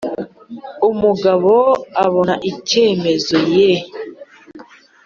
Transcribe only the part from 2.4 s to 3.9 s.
icyemezo ye!